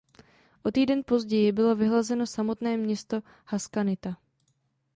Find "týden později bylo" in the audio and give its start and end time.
0.71-1.75